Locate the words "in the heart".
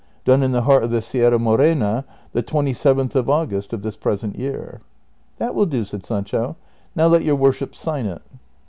0.41-0.81